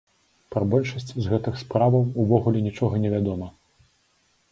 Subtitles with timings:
[0.53, 3.51] Пра большасць з гэтых справаў увогуле нічога не вядома.